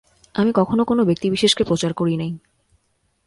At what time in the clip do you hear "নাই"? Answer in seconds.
2.17-2.31